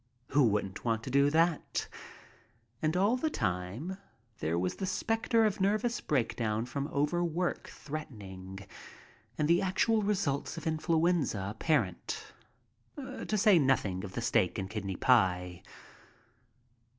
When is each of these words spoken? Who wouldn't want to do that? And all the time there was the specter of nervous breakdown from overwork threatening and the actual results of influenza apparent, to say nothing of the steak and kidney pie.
Who 0.29 0.41
wouldn't 0.47 0.83
want 0.83 1.03
to 1.03 1.11
do 1.11 1.29
that? 1.29 1.87
And 2.81 2.97
all 2.97 3.17
the 3.17 3.29
time 3.29 3.99
there 4.39 4.57
was 4.57 4.77
the 4.77 4.87
specter 4.87 5.45
of 5.45 5.61
nervous 5.61 6.01
breakdown 6.01 6.65
from 6.65 6.87
overwork 6.87 7.67
threatening 7.69 8.57
and 9.37 9.47
the 9.47 9.61
actual 9.61 10.01
results 10.01 10.57
of 10.57 10.65
influenza 10.65 11.49
apparent, 11.51 12.33
to 12.97 13.37
say 13.37 13.59
nothing 13.59 14.03
of 14.03 14.13
the 14.13 14.21
steak 14.21 14.57
and 14.57 14.67
kidney 14.71 14.95
pie. 14.95 15.61